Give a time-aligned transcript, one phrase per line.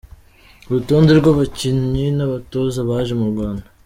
[0.67, 3.65] Urutonde rw’abakinnyi n’abatoza baje mu Rwanda.